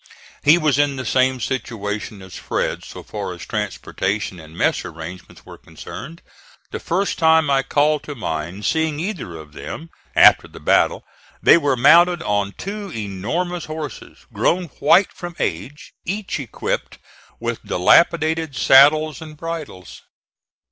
He 0.41 0.57
was 0.57 0.79
in 0.79 0.95
the 0.95 1.05
same 1.05 1.39
situation 1.39 2.23
as 2.23 2.33
Fred 2.35 2.83
so 2.83 3.03
far 3.03 3.33
as 3.33 3.45
transportation 3.45 4.39
and 4.39 4.57
mess 4.57 4.83
arrangements 4.83 5.45
were 5.45 5.59
concerned. 5.59 6.23
The 6.71 6.79
first 6.79 7.19
time 7.19 7.51
I 7.51 7.61
call 7.61 7.99
to 7.99 8.15
mind 8.15 8.65
seeing 8.65 8.99
either 8.99 9.37
of 9.37 9.53
them, 9.53 9.91
after 10.15 10.47
the 10.47 10.59
battle, 10.59 11.03
they 11.43 11.55
were 11.55 11.75
mounted 11.77 12.23
on 12.23 12.53
two 12.57 12.91
enormous 12.91 13.65
horses, 13.65 14.25
grown 14.33 14.69
white 14.79 15.13
from 15.13 15.35
age, 15.37 15.93
each 16.03 16.39
equipped 16.39 16.97
with 17.39 17.63
dilapidated 17.63 18.55
saddles 18.55 19.21
and 19.21 19.37
bridles. 19.37 20.01